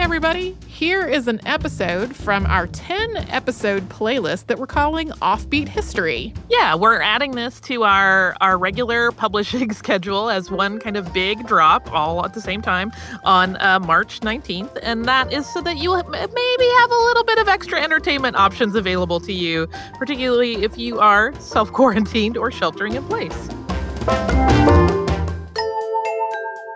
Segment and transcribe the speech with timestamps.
[0.00, 0.56] everybody.
[0.66, 6.32] Here is an episode from our 10 episode playlist that we're calling Offbeat History.
[6.48, 11.46] Yeah, we're adding this to our, our regular publishing schedule as one kind of big
[11.46, 12.92] drop all at the same time
[13.24, 14.78] on uh, March 19th.
[14.82, 18.74] And that is so that you maybe have a little bit of extra entertainment options
[18.74, 23.48] available to you, particularly if you are self quarantined or sheltering in place.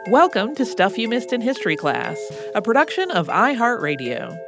[0.08, 2.18] Welcome to Stuff You Missed in History Class,
[2.54, 4.38] a production of iHeartRadio.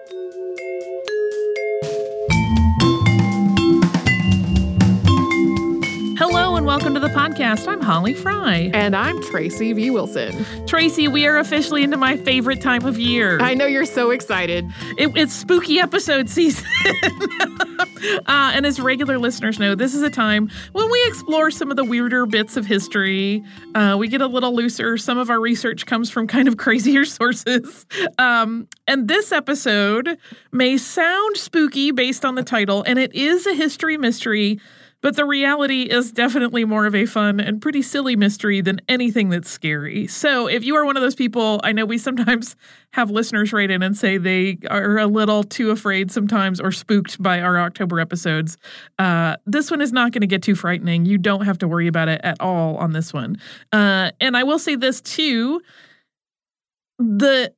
[6.66, 7.69] And welcome to the podcast.
[7.69, 8.73] I'm Holly Fry.
[8.75, 9.91] And I'm Tracy V.
[9.93, 10.66] Wilson.
[10.66, 13.39] Tracy, we are officially into my favorite time of year.
[13.41, 14.69] I know you're so excited.
[14.98, 16.66] It, it's spooky episode season.
[18.27, 21.77] uh, and as regular listeners know, this is a time when we explore some of
[21.77, 23.45] the weirder bits of history.
[23.77, 24.98] Uh, we get a little looser.
[24.98, 27.87] Some of our research comes from kind of crazier sources.
[28.19, 30.19] Um, and this episode
[30.50, 34.59] may sound spooky based on the title, and it is a history mystery
[35.07, 39.29] but the reality is definitely more of a fun and pretty silly mystery than anything
[39.29, 40.09] that's scary.
[40.09, 42.57] So if you are one of those people, I know we sometimes
[42.93, 47.23] have listeners write in and say they are a little too afraid sometimes or spooked
[47.23, 48.59] by our October episodes.
[48.99, 51.07] Uh, this one is not going to get too frightening.
[51.07, 53.37] You don't have to worry about it at all on this one.
[53.73, 55.61] Uh, and I will say this too.
[56.99, 57.55] The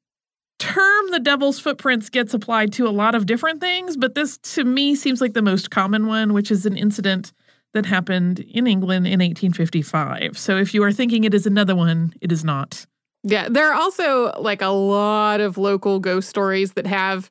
[0.59, 4.65] term the devil's footprints gets applied to a lot of different things, but this to
[4.65, 7.33] me seems like the most common one, which is an incident
[7.75, 10.39] that happened in England in 1855.
[10.39, 12.87] So if you are thinking it is another one, it is not.
[13.25, 17.31] Yeah, there are also like a lot of local ghost stories that have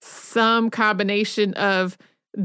[0.00, 1.98] some combination of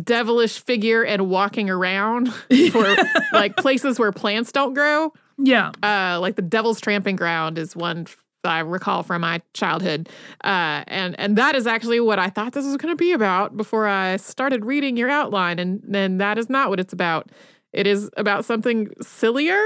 [0.03, 2.33] devilish figure and walking around
[2.71, 2.95] for
[3.33, 5.13] like places where plants don't grow.
[5.37, 5.71] Yeah.
[5.81, 8.07] Uh, like the Devil's Tramping Ground is one
[8.43, 10.09] I recall from my childhood,
[10.43, 13.55] uh, and and that is actually what I thought this was going to be about
[13.55, 17.31] before I started reading your outline, and then that is not what it's about.
[17.73, 19.61] It is about something sillier.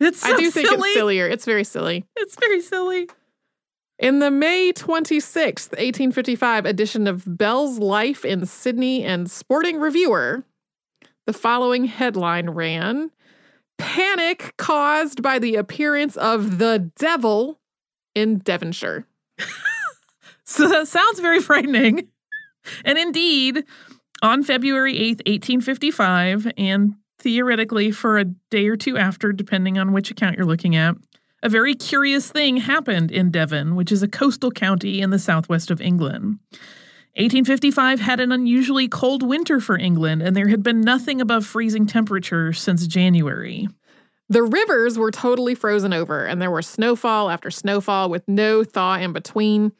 [0.00, 0.88] It's so I do think silly.
[0.90, 1.26] it's sillier.
[1.26, 2.04] It's very silly.
[2.16, 3.08] It's very silly.
[3.98, 10.44] In the May 26th, 1855 edition of Bell's Life in Sydney and Sporting Reviewer,
[11.26, 13.10] the following headline ran
[13.78, 17.58] Panic caused by the appearance of the devil
[18.14, 19.06] in Devonshire.
[20.48, 22.08] So that sounds very frightening.
[22.82, 23.64] And indeed,
[24.22, 30.10] on February 8th, 1855, and theoretically for a day or two after, depending on which
[30.10, 30.94] account you're looking at,
[31.42, 35.70] a very curious thing happened in Devon, which is a coastal county in the southwest
[35.70, 36.38] of England.
[37.16, 41.84] 1855 had an unusually cold winter for England, and there had been nothing above freezing
[41.84, 43.68] temperatures since January.
[44.30, 48.96] The rivers were totally frozen over, and there were snowfall after snowfall with no thaw
[48.96, 49.72] in between.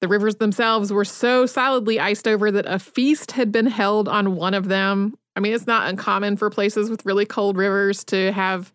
[0.00, 4.34] The rivers themselves were so solidly iced over that a feast had been held on
[4.34, 5.14] one of them.
[5.36, 8.72] I mean, it's not uncommon for places with really cold rivers to have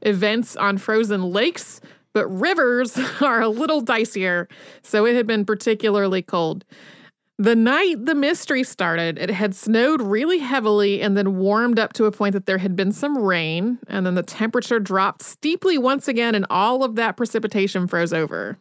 [0.00, 1.80] events on frozen lakes,
[2.14, 4.50] but rivers are a little dicier,
[4.82, 6.64] so it had been particularly cold.
[7.38, 12.04] The night the mystery started, it had snowed really heavily and then warmed up to
[12.04, 16.08] a point that there had been some rain, and then the temperature dropped steeply once
[16.08, 18.58] again, and all of that precipitation froze over.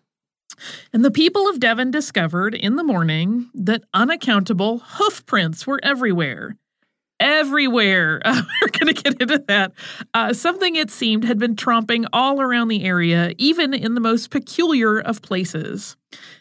[0.93, 6.55] And the people of Devon discovered in the morning that unaccountable hoof prints were everywhere.
[7.21, 8.21] Everywhere.
[8.31, 9.73] Uh, we're going to get into that.
[10.13, 14.29] Uh, something it seemed had been tromping all around the area, even in the most
[14.29, 15.97] peculiar of places.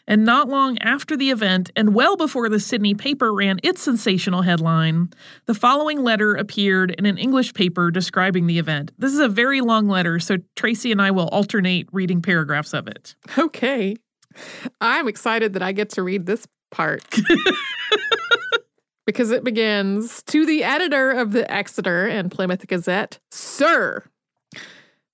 [0.07, 4.41] And not long after the event, and well before the Sydney paper ran its sensational
[4.43, 5.09] headline,
[5.47, 8.91] the following letter appeared in an English paper describing the event.
[8.97, 12.87] This is a very long letter, so Tracy and I will alternate reading paragraphs of
[12.87, 13.15] it.
[13.37, 13.97] Okay.
[14.79, 17.03] I'm excited that I get to read this part.
[19.05, 24.03] because it begins To the editor of the Exeter and Plymouth Gazette, Sir.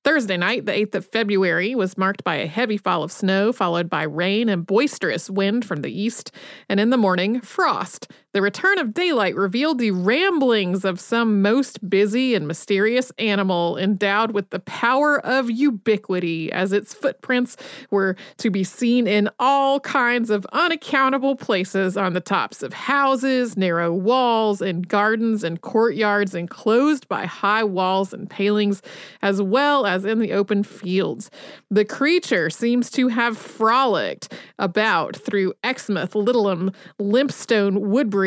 [0.03, 3.89] Thursday night, the 8th of February, was marked by a heavy fall of snow, followed
[3.89, 6.31] by rain and boisterous wind from the east,
[6.69, 8.09] and in the morning, frost.
[8.37, 14.29] The return of daylight revealed the ramblings of some most busy and mysterious animal endowed
[14.29, 17.57] with the power of ubiquity, as its footprints
[17.89, 23.57] were to be seen in all kinds of unaccountable places on the tops of houses,
[23.57, 28.83] narrow walls, and gardens and courtyards enclosed by high walls and palings,
[29.23, 31.31] as well as in the open fields.
[31.71, 38.26] The creature seems to have frolicked about through Exmouth, Littleham, Lympstone, Woodbury,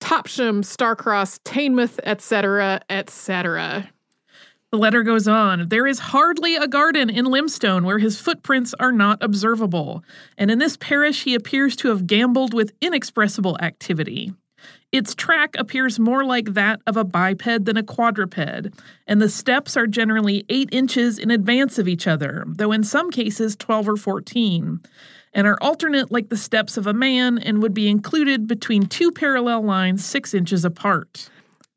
[0.00, 3.90] Topsham, Starcross, Teignmouth, etc., etc.
[4.70, 8.92] The letter goes on There is hardly a garden in Lympstone where his footprints are
[8.92, 10.04] not observable,
[10.36, 14.34] and in this parish he appears to have gambolled with inexpressible activity.
[14.90, 18.68] Its track appears more like that of a biped than a quadruped,
[19.06, 23.10] and the steps are generally 8 inches in advance of each other, though in some
[23.10, 24.80] cases 12 or 14,
[25.34, 29.12] and are alternate like the steps of a man and would be included between two
[29.12, 31.30] parallel lines 6 inches apart.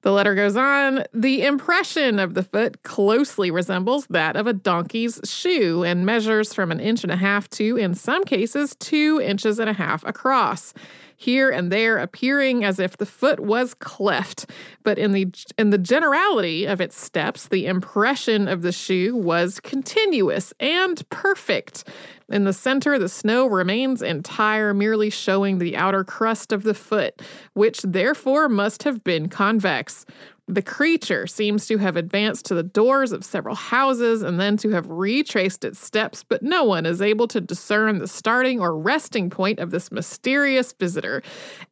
[0.04, 5.20] The letter goes on The impression of the foot closely resembles that of a donkey's
[5.24, 9.60] shoe and measures from an inch and a half to, in some cases, two inches
[9.60, 10.74] and a half across
[11.22, 14.50] here and there appearing as if the foot was cleft
[14.82, 19.60] but in the in the generality of its steps the impression of the shoe was
[19.60, 21.88] continuous and perfect
[22.32, 27.22] in the center the snow remains entire merely showing the outer crust of the foot
[27.54, 30.06] which therefore must have been convex
[30.52, 34.70] the creature seems to have advanced to the doors of several houses and then to
[34.72, 39.30] have retraced its steps, but no one is able to discern the starting or resting
[39.30, 41.24] point of this mysterious visitor.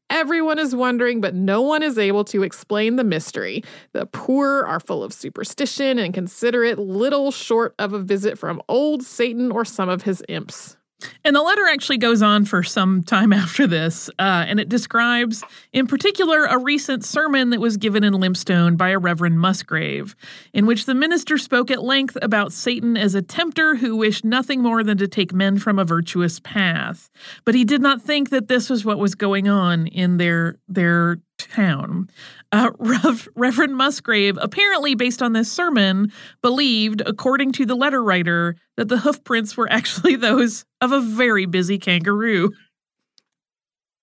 [0.09, 3.63] Everyone is wondering, but no one is able to explain the mystery.
[3.93, 8.61] The poor are full of superstition and consider it little short of a visit from
[8.67, 10.77] old Satan or some of his imps.
[11.23, 15.43] And the letter actually goes on for some time after this, uh, and it describes,
[15.73, 20.15] in particular, a recent sermon that was given in Lympstone by a Reverend Musgrave,
[20.53, 24.61] in which the minister spoke at length about Satan as a tempter who wished nothing
[24.61, 27.09] more than to take men from a virtuous path.
[27.45, 31.19] But he did not think that this was what was going on in their their
[31.39, 32.09] town.
[32.51, 38.55] Uh, Rev- Reverend Musgrave, apparently based on this sermon, believed, according to the letter writer,
[38.77, 42.51] that the hoof prints were actually those of a very busy kangaroo.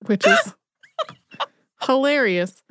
[0.06, 0.54] Which is
[1.82, 2.62] hilarious.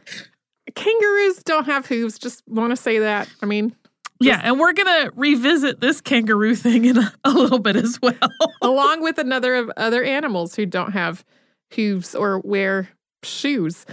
[0.74, 3.30] Kangaroos don't have hooves, just want to say that.
[3.42, 3.76] I mean,
[4.20, 8.00] yeah, and we're going to revisit this kangaroo thing in a, a little bit as
[8.02, 8.14] well.
[8.62, 11.26] along with another of other animals who don't have
[11.74, 12.90] hooves or wear
[13.24, 13.86] shoes.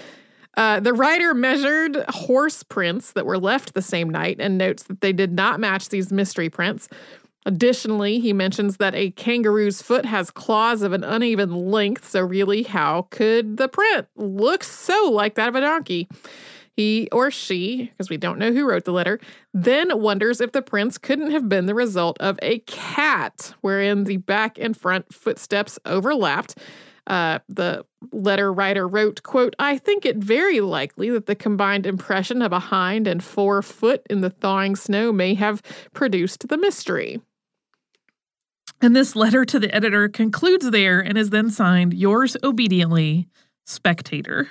[0.56, 5.00] Uh, the writer measured horse prints that were left the same night and notes that
[5.00, 6.88] they did not match these mystery prints.
[7.44, 12.62] Additionally, he mentions that a kangaroo's foot has claws of an uneven length, so really,
[12.62, 16.08] how could the print look so like that of a donkey?
[16.76, 19.20] He or she, because we don't know who wrote the letter,
[19.52, 24.18] then wonders if the prints couldn't have been the result of a cat, wherein the
[24.18, 26.56] back and front footsteps overlapped
[27.06, 32.42] uh, the letter writer wrote, quote, I think it very likely that the combined impression
[32.42, 35.62] of a hind and forefoot in the thawing snow may have
[35.92, 37.20] produced the mystery.
[38.80, 43.28] And this letter to the editor concludes there and is then signed, Yours obediently,
[43.64, 44.48] Spectator.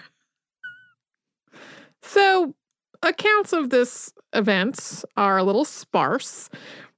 [2.02, 2.56] So,
[3.04, 6.50] accounts of this event are a little sparse.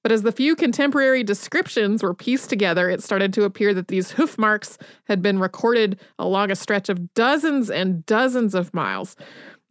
[0.03, 4.11] But as the few contemporary descriptions were pieced together, it started to appear that these
[4.11, 9.15] hoof marks had been recorded along a stretch of dozens and dozens of miles.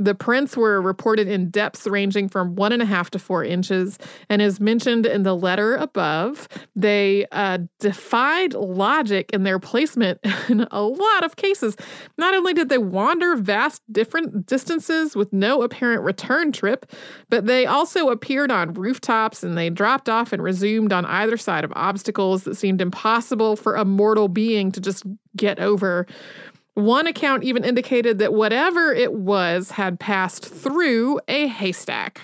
[0.03, 3.99] The prints were reported in depths ranging from one and a half to four inches,
[4.29, 10.19] and as mentioned in the letter above, they uh, defied logic in their placement
[10.49, 11.77] in a lot of cases.
[12.19, 16.91] Not only did they wander vast different distances with no apparent return trip,
[17.31, 21.63] but they also appeared on rooftops and they dropped off and resumed on either side
[21.63, 25.05] of obstacles that seemed impossible for a mortal being to just
[25.37, 26.07] get over.
[26.75, 32.23] One account even indicated that whatever it was had passed through a haystack.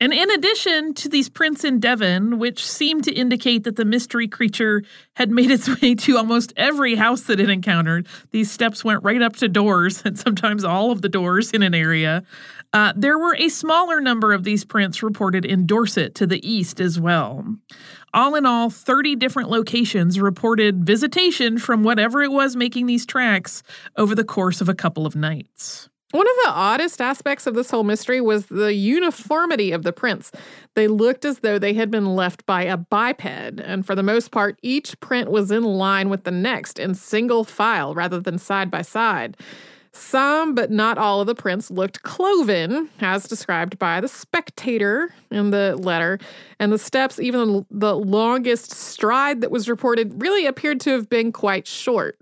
[0.00, 4.28] And in addition to these prints in Devon, which seemed to indicate that the mystery
[4.28, 4.84] creature
[5.16, 9.22] had made its way to almost every house that it encountered, these steps went right
[9.22, 12.22] up to doors and sometimes all of the doors in an area.
[12.72, 16.80] Uh, there were a smaller number of these prints reported in Dorset to the east
[16.80, 17.44] as well.
[18.14, 23.62] All in all, 30 different locations reported visitation from whatever it was making these tracks
[23.96, 25.88] over the course of a couple of nights.
[26.12, 30.32] One of the oddest aspects of this whole mystery was the uniformity of the prints.
[30.74, 33.26] They looked as though they had been left by a biped,
[33.60, 37.44] and for the most part, each print was in line with the next in single
[37.44, 39.36] file rather than side by side.
[39.92, 45.50] Some, but not all of the prints looked cloven, as described by the spectator in
[45.50, 46.18] the letter,
[46.60, 51.32] and the steps, even the longest stride that was reported, really appeared to have been
[51.32, 52.18] quite short.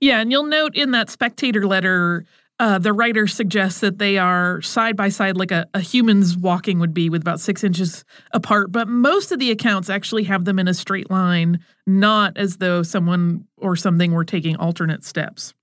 [0.00, 2.24] Yeah, and you'll note in that spectator letter,
[2.58, 6.78] uh, the writer suggests that they are side by side, like a, a human's walking
[6.78, 8.70] would be, with about six inches apart.
[8.70, 12.82] But most of the accounts actually have them in a straight line, not as though
[12.82, 15.54] someone or something were taking alternate steps.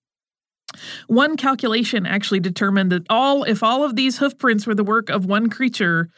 [1.07, 5.09] One calculation actually determined that all if all of these hoof prints were the work
[5.09, 6.09] of one creature,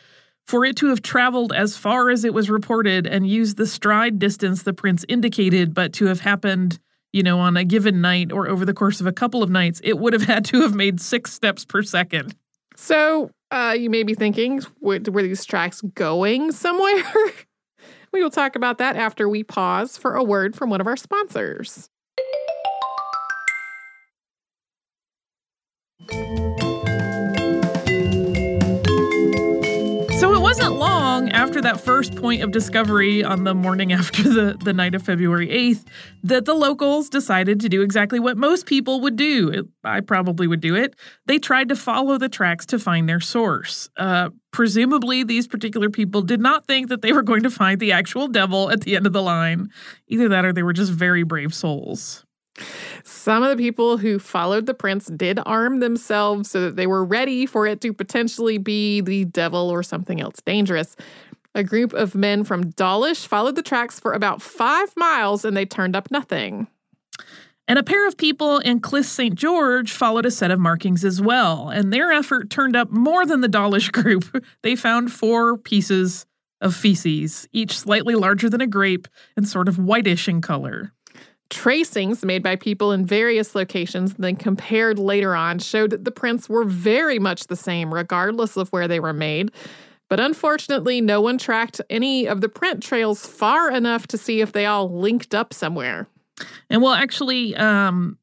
[0.46, 4.18] For it to have traveled as far as it was reported and used the stride
[4.18, 6.80] distance the prints indicated, but to have happened,
[7.14, 9.80] you know, on a given night or over the course of a couple of nights,
[9.84, 12.34] it would have had to have made six steps per second.
[12.76, 17.04] So uh, you may be thinking, were these tracks going somewhere?
[18.12, 20.98] we will talk about that after we pause for a word from one of our
[20.98, 21.90] sponsors.
[30.20, 34.58] So it wasn't long after that first point of discovery on the morning after the,
[34.62, 35.86] the night of February 8th
[36.24, 39.70] that the locals decided to do exactly what most people would do.
[39.86, 40.94] I probably would do it.
[41.28, 43.90] They tried to follow the tracks to find their source.
[43.96, 47.94] Uh, presumably, these particular people did not think that they were going to find the
[47.94, 49.70] actual devil at the end of the line.
[50.10, 52.26] Either that or they were just very brave souls.
[53.04, 57.04] Some of the people who followed the prince did arm themselves so that they were
[57.04, 60.96] ready for it to potentially be the devil or something else dangerous.
[61.56, 65.66] A group of men from Dawlish followed the tracks for about five miles and they
[65.66, 66.68] turned up nothing.
[67.68, 69.36] And a pair of people in Clyst St.
[69.36, 73.42] George followed a set of markings as well, and their effort turned up more than
[73.42, 74.44] the Dawlish group.
[74.64, 76.26] They found four pieces
[76.62, 80.94] of feces, each slightly larger than a grape and sort of whitish in color.
[81.50, 86.48] Tracings made by people in various locations, then compared later on, showed that the prints
[86.48, 89.52] were very much the same, regardless of where they were made.
[90.10, 94.52] But unfortunately, no one tracked any of the print trails far enough to see if
[94.52, 96.08] they all linked up somewhere.
[96.70, 98.18] And we'll actually um,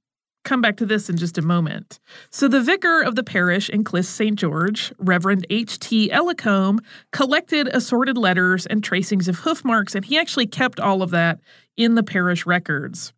[0.45, 2.01] come back to this in just a moment.
[2.31, 4.37] So, the vicar of the parish in Clyst St.
[4.37, 6.11] George, Reverend H.T.
[6.11, 6.79] Ellacombe,
[7.13, 11.41] collected assorted letters and tracings of hoof marks, and he actually kept all of that
[11.77, 13.13] in the parish records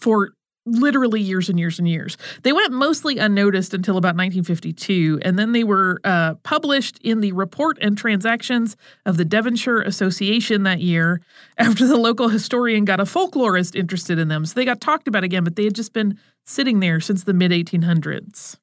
[0.00, 0.32] for
[0.66, 2.16] literally years and years and years.
[2.42, 7.32] They went mostly unnoticed until about 1952, and then they were uh, published in the
[7.32, 11.20] Report and Transactions of the Devonshire Association that year
[11.58, 14.44] after the local historian got a folklorist interested in them.
[14.46, 17.34] So they got talked about again, but they had just been sitting there since the
[17.34, 18.56] mid 1800s.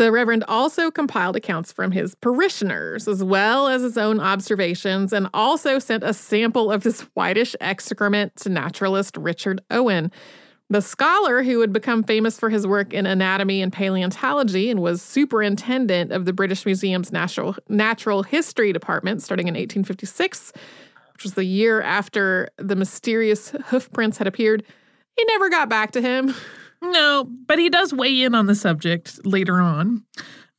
[0.00, 5.28] The Reverend also compiled accounts from his parishioners, as well as his own observations, and
[5.34, 10.10] also sent a sample of his whitish excrement to naturalist Richard Owen.
[10.70, 15.02] The scholar, who would become famous for his work in anatomy and paleontology and was
[15.02, 20.54] superintendent of the British Museum's Natural, Natural History Department starting in 1856,
[21.12, 24.64] which was the year after the mysterious hoof prints had appeared,
[25.14, 26.34] he never got back to him.
[26.82, 30.04] No, but he does weigh in on the subject later on.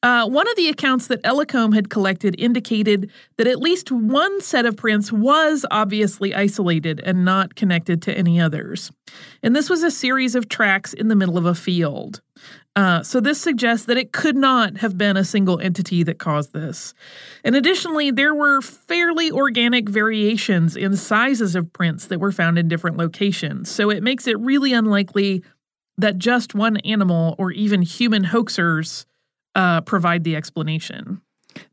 [0.04, 4.66] Uh, one of the accounts that Ellacombe had collected indicated that at least one set
[4.66, 8.92] of prints was obviously isolated and not connected to any others.
[9.44, 12.22] And this was a series of tracks in the middle of a field.
[12.76, 16.54] Uh, so this suggests that it could not have been a single entity that caused
[16.54, 16.96] this.
[17.44, 22.70] And additionally, there were fairly organic variations in sizes of prints that were found in
[22.70, 23.70] different locations.
[23.70, 25.44] So it makes it really unlikely
[25.98, 29.06] that just one animal or even human hoaxers
[29.56, 31.22] uh, provide the explanation.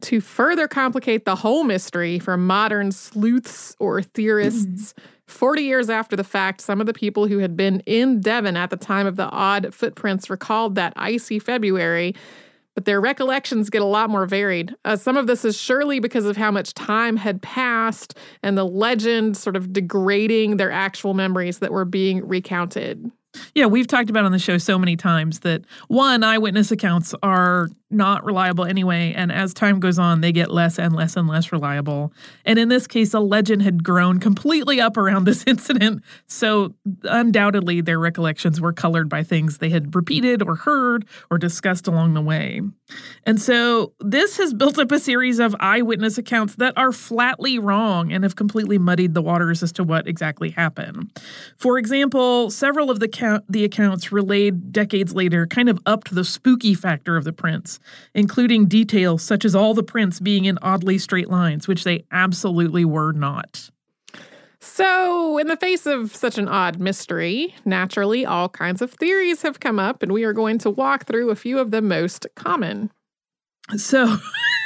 [0.02, 4.94] To further complicate the whole mystery for modern sleuths or theorists,
[5.28, 8.70] 40 years after the fact, some of the people who had been in Devon at
[8.70, 12.14] the time of the odd footprints recalled that icy February,
[12.74, 14.74] but their recollections get a lot more varied.
[14.84, 18.64] Uh, some of this is surely because of how much time had passed and the
[18.64, 23.10] legend sort of degrading their actual memories that were being recounted.
[23.54, 27.68] Yeah, we've talked about on the show so many times that one, eyewitness accounts are
[27.90, 31.52] not reliable anyway, and as time goes on, they get less and less and less
[31.52, 32.12] reliable.
[32.44, 37.80] And in this case, a legend had grown completely up around this incident, so undoubtedly
[37.80, 42.20] their recollections were colored by things they had repeated or heard or discussed along the
[42.20, 42.60] way.
[43.24, 48.12] And so this has built up a series of eyewitness accounts that are flatly wrong
[48.12, 51.10] and have completely muddied the waters as to what exactly happened.
[51.56, 56.24] For example, several of the count, the accounts relayed decades later kind of upped the
[56.24, 57.78] spooky factor of the prints,
[58.14, 62.84] including details such as all the prints being in oddly straight lines, which they absolutely
[62.84, 63.70] were not.
[64.60, 69.60] So, in the face of such an odd mystery, naturally, all kinds of theories have
[69.60, 72.90] come up, and we are going to walk through a few of the most common.
[73.76, 74.16] So,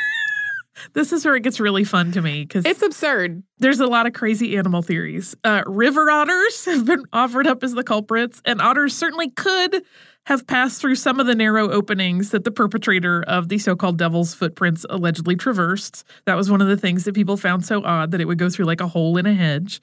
[0.93, 3.43] this is where it gets really fun to me because It's absurd.
[3.59, 5.35] there's a lot of crazy animal theories.
[5.45, 9.83] Uh, river otters have been offered up as the culprits, and otters certainly could
[10.27, 13.99] have passed through some of the narrow openings that the perpetrator of the so called
[13.99, 16.05] devil's footprints allegedly traversed.
[16.27, 18.49] That was one of the things that people found so odd that it would go
[18.49, 19.83] through like a hole in a hedge.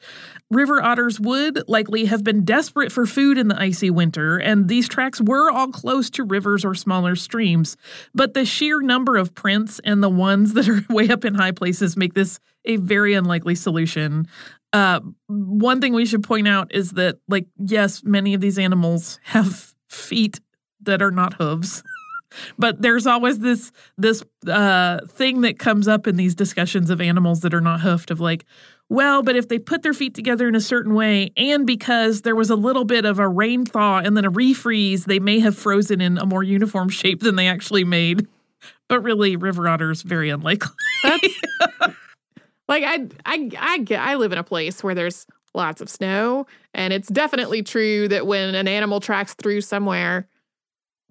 [0.49, 4.87] River otters would likely have been desperate for food in the icy winter, and these
[4.87, 7.75] tracks were all close to rivers or smaller streams.
[8.15, 11.51] But the sheer number of prints and the ones that are way up in high
[11.51, 14.27] places make this a very unlikely solution.
[14.71, 19.19] Uh, one thing we should point out is that, like, yes, many of these animals
[19.23, 20.39] have feet
[20.81, 21.83] that are not hooves.
[22.57, 27.41] but there's always this this uh, thing that comes up in these discussions of animals
[27.41, 28.45] that are not hoofed of like,
[28.87, 32.35] well, but if they put their feet together in a certain way, and because there
[32.35, 35.57] was a little bit of a rain thaw and then a refreeze, they may have
[35.57, 38.27] frozen in a more uniform shape than they actually made.
[38.87, 40.71] But really, river otters very unlikely.
[42.69, 43.99] Like I, I, I get.
[43.99, 48.27] I live in a place where there's lots of snow, and it's definitely true that
[48.27, 50.27] when an animal tracks through somewhere,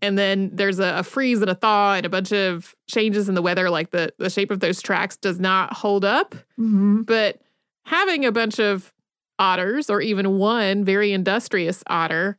[0.00, 3.34] and then there's a, a, freeze and a thaw and a bunch of changes in
[3.34, 6.34] the weather, like the the shape of those tracks does not hold up.
[6.58, 7.02] Mm-hmm.
[7.02, 7.40] But
[7.84, 8.92] having a bunch of
[9.38, 12.38] otters, or even one very industrious otter,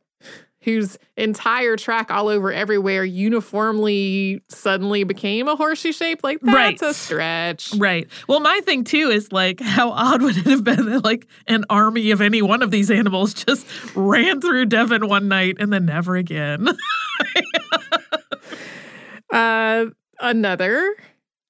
[0.62, 6.82] whose entire track all over everywhere uniformly suddenly became a horseshoe shape like that's right.
[6.82, 7.74] a stretch.
[7.76, 8.08] Right.
[8.28, 11.64] Well my thing too is like how odd would it have been that like an
[11.70, 15.86] army of any one of these animals just ran through devon one night and then
[15.86, 16.68] never again?
[19.32, 19.86] Uh
[20.18, 20.96] another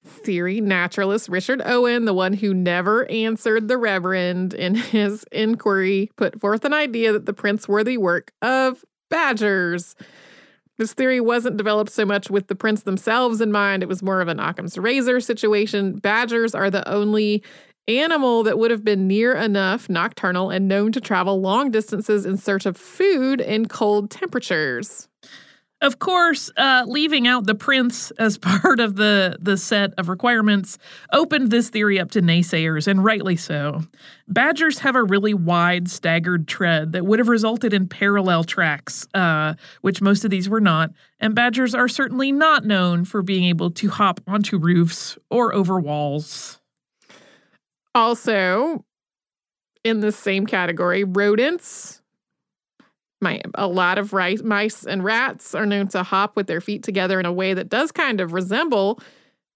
[0.04, 6.40] theory naturalist richard owen the one who never answered the reverend in his inquiry put
[6.40, 9.94] forth an idea that the prints were the work of badgers.
[10.78, 13.82] This theory wasn't developed so much with the prints themselves in mind.
[13.82, 15.98] It was more of an Occam's razor situation.
[15.98, 17.42] Badgers are the only
[17.86, 22.36] animal that would have been near enough nocturnal and known to travel long distances in
[22.36, 25.08] search of food in cold temperatures.
[25.82, 30.76] Of course, uh, leaving out the prince as part of the, the set of requirements
[31.12, 33.82] opened this theory up to naysayers, and rightly so.
[34.28, 39.54] Badgers have a really wide, staggered tread that would have resulted in parallel tracks, uh,
[39.80, 43.70] which most of these were not, and badgers are certainly not known for being able
[43.70, 46.60] to hop onto roofs or over walls.
[47.94, 48.84] Also,
[49.82, 51.99] in the same category, rodents
[53.20, 56.82] my, a lot of rice, mice and rats are known to hop with their feet
[56.82, 59.00] together in a way that does kind of resemble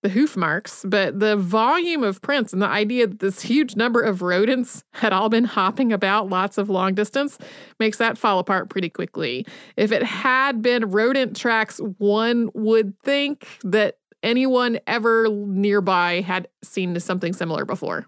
[0.05, 4.03] the hoof marks, but the volume of prints and the idea that this huge number
[4.03, 7.39] of rodents had all been hopping about lots of long distance
[7.81, 9.47] makes that fall apart pretty quickly.
[9.79, 17.01] If it had been rodent tracks, one would think that anyone ever nearby had seen
[17.01, 18.07] something similar before.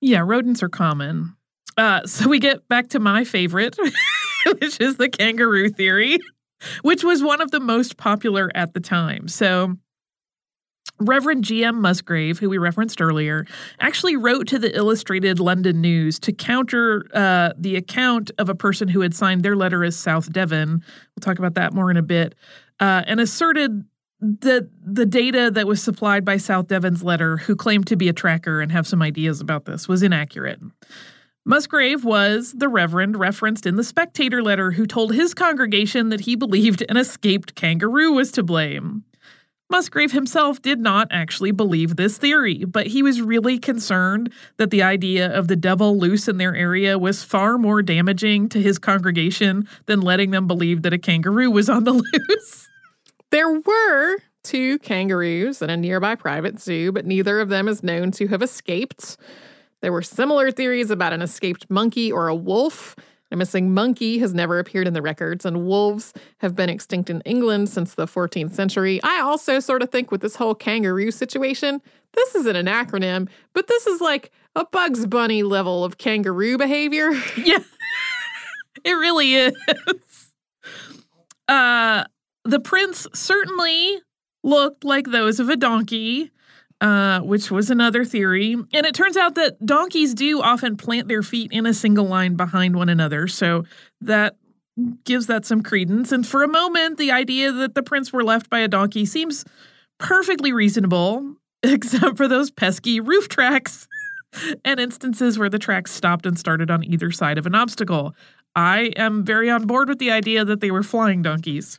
[0.00, 1.36] Yeah, rodents are common.
[1.76, 3.76] Uh, so we get back to my favorite.
[4.60, 6.18] which is the kangaroo theory,
[6.82, 9.28] which was one of the most popular at the time.
[9.28, 9.76] So,
[10.98, 11.80] Reverend G.M.
[11.80, 13.46] Musgrave, who we referenced earlier,
[13.80, 18.86] actually wrote to the Illustrated London News to counter uh, the account of a person
[18.86, 20.82] who had signed their letter as South Devon.
[21.16, 22.34] We'll talk about that more in a bit,
[22.80, 23.84] uh, and asserted
[24.20, 28.12] that the data that was supplied by South Devon's letter, who claimed to be a
[28.12, 30.60] tracker and have some ideas about this, was inaccurate.
[31.46, 36.36] Musgrave was the reverend referenced in the Spectator letter who told his congregation that he
[36.36, 39.04] believed an escaped kangaroo was to blame.
[39.70, 44.82] Musgrave himself did not actually believe this theory, but he was really concerned that the
[44.82, 49.66] idea of the devil loose in their area was far more damaging to his congregation
[49.86, 51.92] than letting them believe that a kangaroo was on the
[52.28, 52.68] loose.
[53.30, 58.10] There were two kangaroos in a nearby private zoo, but neither of them is known
[58.12, 59.16] to have escaped.
[59.82, 62.96] There were similar theories about an escaped monkey or a wolf.
[63.32, 67.20] A missing monkey has never appeared in the records, and wolves have been extinct in
[67.20, 69.00] England since the 14th century.
[69.04, 71.80] I also sort of think with this whole kangaroo situation,
[72.12, 77.10] this isn't an acronym, but this is like a Bugs Bunny level of kangaroo behavior.
[77.36, 77.60] Yeah,
[78.84, 79.54] it really is.
[81.48, 82.04] Uh,
[82.44, 84.00] the prints certainly
[84.42, 86.30] looked like those of a donkey
[86.80, 88.54] uh, which was another theory.
[88.54, 92.36] And it turns out that donkeys do often plant their feet in a single line
[92.36, 93.28] behind one another.
[93.28, 93.64] So
[94.00, 94.36] that
[95.04, 96.12] gives that some credence.
[96.12, 99.44] And for a moment, the idea that the prints were left by a donkey seems
[99.98, 103.86] perfectly reasonable, except for those pesky roof tracks
[104.64, 108.14] and instances where the tracks stopped and started on either side of an obstacle.
[108.56, 111.78] I am very on board with the idea that they were flying donkeys.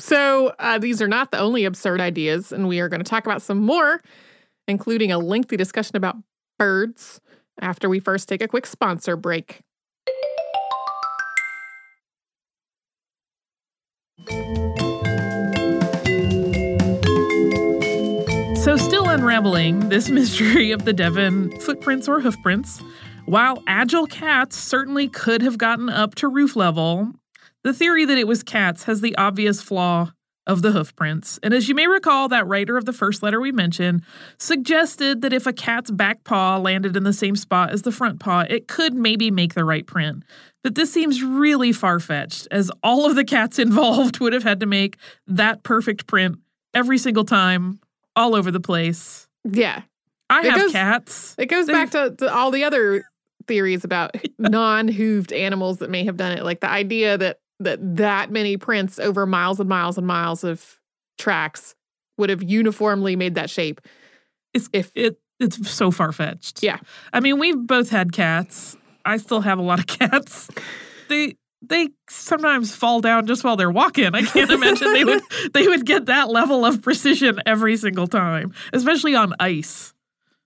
[0.00, 3.26] So, uh, these are not the only absurd ideas, and we are going to talk
[3.26, 4.00] about some more,
[4.66, 6.16] including a lengthy discussion about
[6.58, 7.20] birds
[7.60, 9.60] after we first take a quick sponsor break.
[18.56, 22.80] So, still unraveling this mystery of the Devon footprints or hoofprints,
[23.26, 27.12] while agile cats certainly could have gotten up to roof level,
[27.64, 30.12] the theory that it was cats has the obvious flaw
[30.46, 31.38] of the hoofprints.
[31.42, 34.02] And as you may recall, that writer of the first letter we mentioned
[34.38, 38.18] suggested that if a cat's back paw landed in the same spot as the front
[38.20, 40.24] paw, it could maybe make the right print.
[40.64, 44.60] But this seems really far fetched, as all of the cats involved would have had
[44.60, 44.96] to make
[45.26, 46.38] that perfect print
[46.74, 47.78] every single time,
[48.16, 49.28] all over the place.
[49.44, 49.82] Yeah.
[50.30, 51.34] I It have goes- cats.
[51.38, 53.04] It goes They- back to, to all the other
[53.46, 56.44] theories about non-hooved animals that may have done it.
[56.44, 60.78] Like the idea that that that many prints over miles and miles and miles of
[61.18, 61.74] tracks
[62.18, 63.80] would have uniformly made that shape.
[64.52, 66.62] It's If it it's so far fetched.
[66.62, 66.78] Yeah.
[67.12, 68.76] I mean, we've both had cats.
[69.06, 70.50] I still have a lot of cats.
[71.08, 74.14] They they sometimes fall down just while they're walking.
[74.14, 75.22] I can't imagine they would
[75.54, 79.94] they would get that level of precision every single time, especially on ice.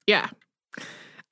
[0.06, 0.28] Yeah.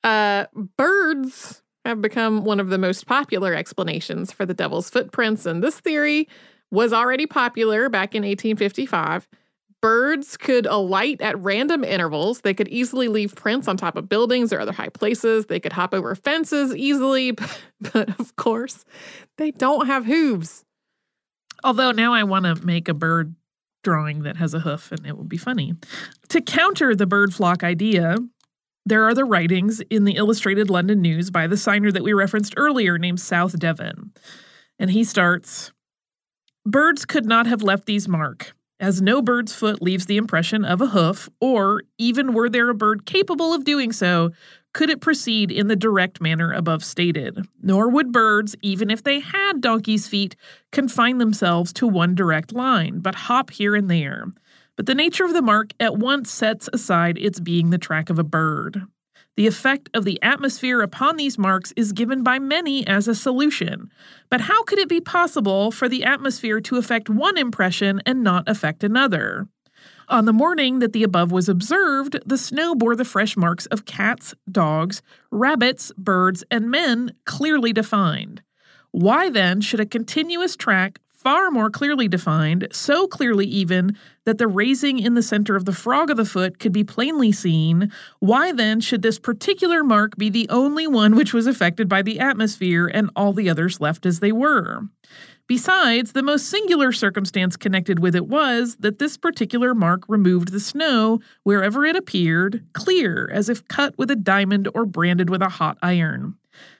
[0.04, 5.62] Uh, birds have become one of the most popular explanations for the devil's footprints, and
[5.62, 6.28] this theory
[6.70, 9.28] was already popular back in 1855.
[9.80, 12.42] Birds could alight at random intervals.
[12.42, 15.46] They could easily leave prints on top of buildings or other high places.
[15.46, 17.32] They could hop over fences easily,
[17.92, 18.84] but of course,
[19.38, 20.64] they don't have hooves.
[21.64, 23.34] Although now I want to make a bird
[23.82, 25.74] drawing that has a hoof and it will be funny.
[26.28, 28.16] To counter the bird flock idea,
[28.84, 32.54] there are the writings in the Illustrated London News by the signer that we referenced
[32.56, 34.12] earlier named South Devon.
[34.78, 35.72] And he starts
[36.64, 40.80] Birds could not have left these mark, as no bird's foot leaves the impression of
[40.80, 44.30] a hoof, or even were there a bird capable of doing so,
[44.72, 47.46] could it proceed in the direct manner above stated.
[47.62, 50.34] Nor would birds, even if they had donkey's feet,
[50.72, 54.26] confine themselves to one direct line, but hop here and there.
[54.76, 58.18] But the nature of the mark at once sets aside its being the track of
[58.18, 58.82] a bird.
[59.36, 63.90] The effect of the atmosphere upon these marks is given by many as a solution.
[64.28, 68.44] But how could it be possible for the atmosphere to affect one impression and not
[68.46, 69.48] affect another?
[70.08, 73.86] On the morning that the above was observed, the snow bore the fresh marks of
[73.86, 78.42] cats, dogs, rabbits, birds, and men clearly defined.
[78.90, 84.48] Why then should a continuous track, far more clearly defined, so clearly even that the
[84.48, 88.50] raising in the center of the frog of the foot could be plainly seen, why
[88.50, 92.88] then should this particular mark be the only one which was affected by the atmosphere
[92.88, 94.80] and all the others left as they were?
[95.52, 100.58] Besides, the most singular circumstance connected with it was that this particular mark removed the
[100.58, 105.50] snow wherever it appeared, clear, as if cut with a diamond or branded with a
[105.50, 106.36] hot iron.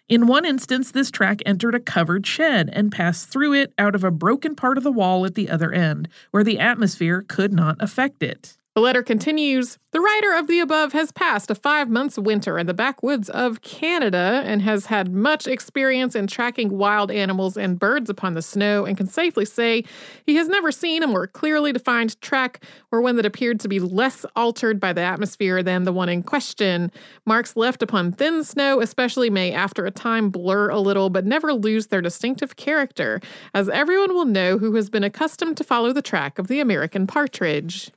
[0.09, 4.05] In one instance, this track entered a covered shed and passed through it out of
[4.05, 7.77] a broken part of the wall at the other end, where the atmosphere could not
[7.79, 8.57] affect it.
[8.75, 12.67] The letter continues The writer of the above has passed a five months winter in
[12.67, 18.09] the backwoods of Canada and has had much experience in tracking wild animals and birds
[18.09, 19.85] upon the snow and can safely say
[20.25, 23.79] he has never seen a more clearly defined track or one that appeared to be
[23.79, 26.91] less altered by the atmosphere than the one in question.
[27.27, 31.53] Marks left upon thin snow, especially, may after a time blur a little but never
[31.53, 33.21] lose their distinctive character,
[33.53, 37.07] as everyone will know who has been accustomed to follow the track of the American
[37.07, 37.91] partridge.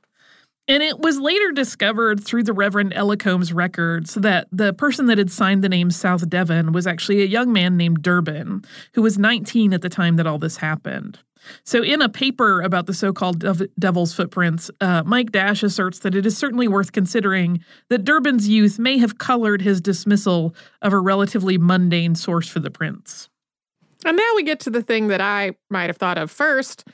[0.68, 5.30] And it was later discovered through the Reverend Ellacombe's records that the person that had
[5.30, 9.72] signed the name South Devon was actually a young man named Durbin, who was 19
[9.72, 11.20] at the time that all this happened.
[11.62, 13.44] So, in a paper about the so called
[13.78, 18.80] devil's footprints, uh, Mike Dash asserts that it is certainly worth considering that Durbin's youth
[18.80, 23.28] may have colored his dismissal of a relatively mundane source for the prints.
[24.04, 26.84] And now we get to the thing that I might have thought of first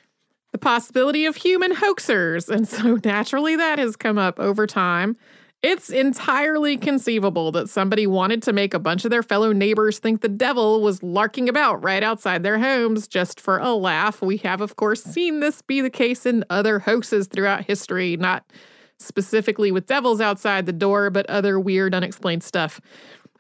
[0.52, 2.48] the possibility of human hoaxers.
[2.48, 5.16] And so naturally, that has come up over time.
[5.62, 10.20] It's entirely conceivable that somebody wanted to make a bunch of their fellow neighbors think
[10.20, 14.20] the devil was larking about right outside their homes just for a laugh.
[14.20, 18.44] We have, of course, seen this be the case in other hoaxes throughout history, not
[18.98, 22.80] specifically with devils outside the door, but other weird, unexplained stuff.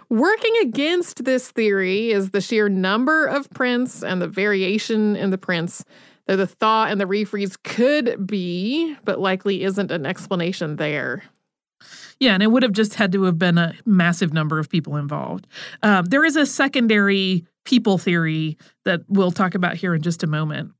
[0.08, 5.38] Working against this theory is the sheer number of prints and the variation in the
[5.38, 5.84] prints.
[6.26, 11.24] Though the thaw and the refreeze could be, but likely isn't an explanation there.
[12.20, 14.96] Yeah, and it would have just had to have been a massive number of people
[14.96, 15.48] involved.
[15.82, 20.28] Um, there is a secondary people theory that we'll talk about here in just a
[20.28, 20.72] moment.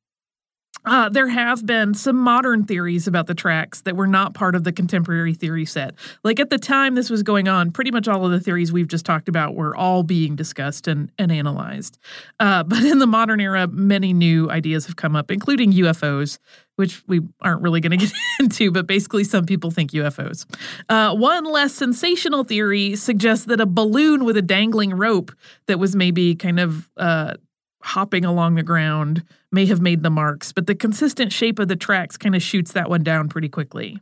[0.85, 4.65] Uh, there have been some modern theories about the tracks that were not part of
[4.65, 5.95] the contemporary theory set.
[6.25, 8.89] Like at the time this was going on, pretty much all of the theories we've
[8.89, 11.99] just talked about were all being discussed and, and analyzed.
[12.41, 16.39] Uh, but in the modern era, many new ideas have come up, including UFOs,
[16.77, 20.47] which we aren't really going to get into, but basically, some people think UFOs.
[20.89, 25.33] Uh, one less sensational theory suggests that a balloon with a dangling rope
[25.67, 27.35] that was maybe kind of uh,
[27.83, 31.77] hopping along the ground may have made the marks, but the consistent shape of the
[31.77, 34.01] tracks kind of shoots that one down pretty quickly.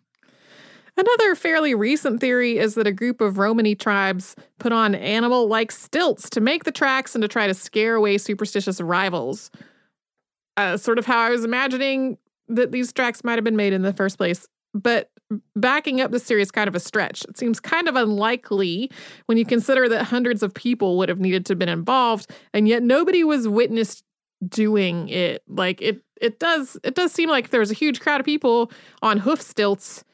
[0.97, 5.73] Another fairly recent theory is that a group of Romany tribes put on animal like
[5.73, 9.51] stilts to make the tracks and to try to scare away superstitious rivals.
[10.57, 13.83] Uh, sort of how I was imagining that these tracks might have been made in
[13.83, 14.47] the first place.
[14.75, 15.11] But
[15.57, 17.25] backing up this theory is kind of a stretch.
[17.25, 18.91] It seems kind of unlikely
[19.27, 22.67] when you consider that hundreds of people would have needed to have been involved, and
[22.69, 24.05] yet nobody was witnessed
[24.47, 25.43] doing it.
[25.49, 28.71] Like it it does it does seem like there's a huge crowd of people
[29.03, 30.05] on hoof stilts.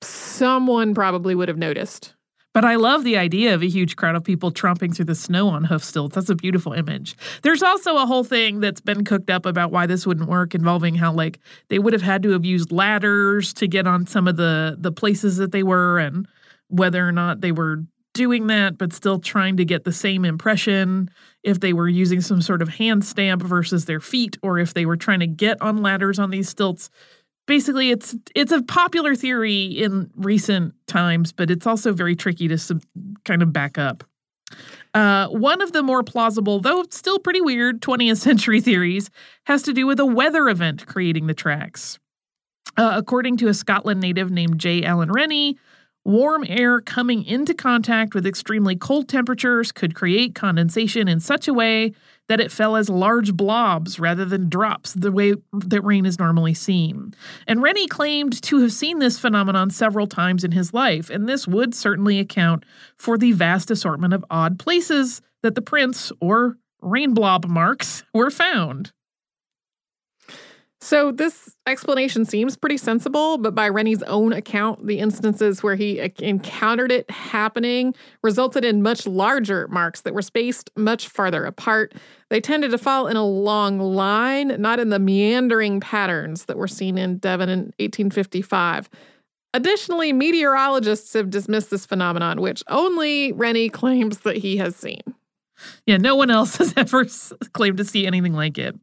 [0.00, 2.14] Someone probably would have noticed.
[2.58, 5.46] But I love the idea of a huge crowd of people tromping through the snow
[5.46, 6.16] on hoof stilts.
[6.16, 7.16] That's a beautiful image.
[7.42, 10.96] There's also a whole thing that's been cooked up about why this wouldn't work, involving
[10.96, 14.34] how like they would have had to have used ladders to get on some of
[14.34, 16.26] the the places that they were, and
[16.66, 21.08] whether or not they were doing that, but still trying to get the same impression
[21.44, 24.84] if they were using some sort of hand stamp versus their feet, or if they
[24.84, 26.90] were trying to get on ladders on these stilts
[27.48, 32.56] basically it's it's a popular theory in recent times, but it's also very tricky to
[32.56, 32.84] sub,
[33.24, 34.04] kind of back up.
[34.94, 39.10] Uh, one of the more plausible, though still pretty weird, 20th century theories
[39.44, 41.98] has to do with a weather event creating the tracks.
[42.76, 44.84] Uh, according to a Scotland native named J.
[44.84, 45.58] Allen Rennie,
[46.08, 51.52] Warm air coming into contact with extremely cold temperatures could create condensation in such a
[51.52, 51.92] way
[52.28, 56.54] that it fell as large blobs rather than drops, the way that rain is normally
[56.54, 57.12] seen.
[57.46, 61.46] And Rennie claimed to have seen this phenomenon several times in his life, and this
[61.46, 62.64] would certainly account
[62.96, 68.30] for the vast assortment of odd places that the prints or rain blob marks were
[68.30, 68.92] found.
[70.80, 76.12] So this explanation seems pretty sensible, but by Rennie's own account, the instances where he
[76.20, 81.94] encountered it happening resulted in much larger marks that were spaced much farther apart.
[82.30, 86.68] They tended to fall in a long line, not in the meandering patterns that were
[86.68, 88.88] seen in Devon in 1855.
[89.54, 95.02] Additionally, meteorologists have dismissed this phenomenon, which only Rennie claims that he has seen.
[95.86, 97.06] Yeah, no one else has ever
[97.52, 98.74] claimed to see anything like it.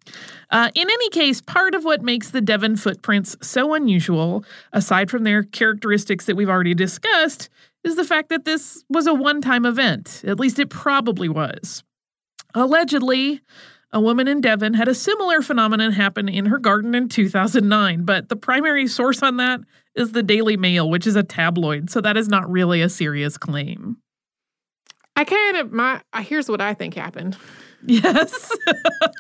[0.50, 5.24] Uh, in any case, part of what makes the Devon footprints so unusual, aside from
[5.24, 7.50] their characteristics that we've already discussed,
[7.84, 10.24] is the fact that this was a one time event.
[10.26, 11.84] At least it probably was.
[12.54, 13.42] Allegedly,
[13.92, 18.30] a woman in Devon had a similar phenomenon happen in her garden in 2009, but
[18.30, 19.62] the primary source on that
[19.96, 23.38] is the Daily Mail, which is a tabloid, so that is not really a serious
[23.38, 23.98] claim.
[25.16, 27.38] I kind of my uh, here's what I think happened.
[27.86, 28.52] Yes.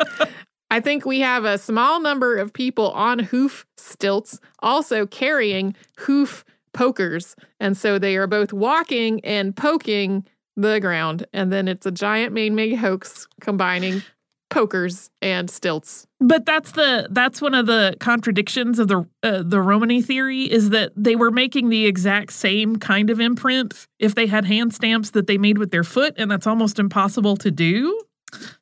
[0.71, 6.43] I think we have a small number of people on hoof stilts also carrying hoof
[6.73, 7.35] pokers.
[7.59, 10.25] And so they are both walking and poking
[10.57, 11.25] the ground.
[11.33, 14.01] And then it's a giant main Meg hoax combining
[14.49, 16.07] pokers and stilts.
[16.19, 20.69] But that's the that's one of the contradictions of the uh, the Romany theory is
[20.69, 25.11] that they were making the exact same kind of imprint if they had hand stamps
[25.11, 28.01] that they made with their foot and that's almost impossible to do.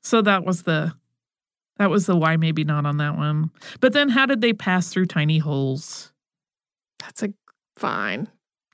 [0.02, 0.93] So that was the
[1.78, 3.52] that was the why maybe not on that one.
[3.80, 6.12] But then how did they pass through tiny holes?
[7.00, 7.34] That's a
[7.76, 8.30] fine.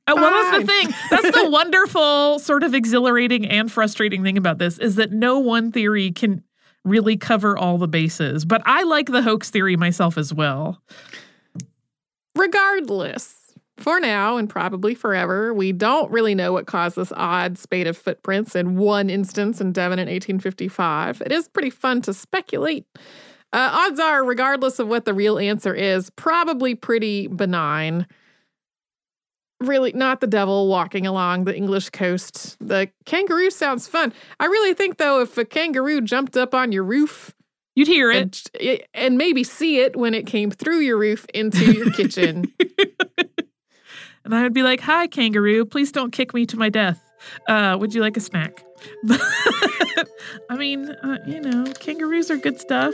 [0.08, 0.94] Uh, well, that's the thing.
[1.12, 5.72] That's the wonderful, sort of exhilarating and frustrating thing about this is that no one
[5.72, 6.44] theory can
[6.86, 8.46] really cover all the bases.
[8.46, 10.82] But I like the hoax theory myself as well.
[12.36, 13.40] Regardless,
[13.78, 17.98] for now and probably forever, we don't really know what caused this odd spate of
[17.98, 21.22] footprints in one instance in Devon in 1855.
[21.26, 22.86] It is pretty fun to speculate.
[23.52, 28.06] Uh, odds are, regardless of what the real answer is, probably pretty benign
[29.60, 32.58] really not the devil walking along the English coast.
[32.60, 34.14] The kangaroo sounds fun.
[34.40, 37.34] I really think though, if a kangaroo jumped up on your roof,
[37.76, 41.72] you'd hear it and, and maybe see it when it came through your roof into
[41.72, 42.54] your kitchen.
[44.26, 45.66] and I would be like, "Hi, kangaroo.
[45.66, 47.02] Please don't kick me to my death.
[47.48, 48.64] Uh, would you like a snack?"
[50.50, 52.94] I mean, uh, you know, kangaroos are good stuff.